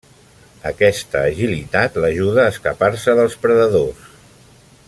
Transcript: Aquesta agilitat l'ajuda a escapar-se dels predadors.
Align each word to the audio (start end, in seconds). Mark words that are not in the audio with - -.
Aquesta 0.69 1.19
agilitat 1.33 2.01
l'ajuda 2.05 2.47
a 2.47 2.53
escapar-se 2.55 3.15
dels 3.21 3.37
predadors. 3.45 4.13